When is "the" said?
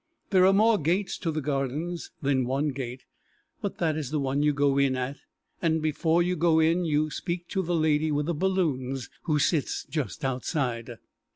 1.29-1.41, 4.09-4.19, 7.61-7.75, 8.25-8.33